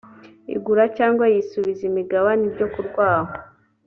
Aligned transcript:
igura 0.55 0.83
cyangwa 0.97 1.25
yisubiza 1.33 1.81
imigabane 1.89 2.43
iryo 2.49 2.67
kurwaho 2.73 3.31